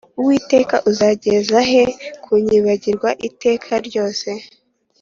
Uwiteka 0.19 0.75
uzageza 0.89 1.57
he 1.71 1.83
kunyibagirwa 2.23 3.09
iteka 3.27 3.71
ryose 3.87 4.29